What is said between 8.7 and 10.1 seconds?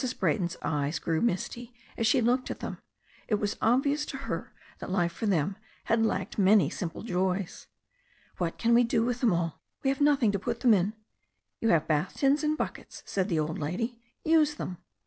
we do with them all? We have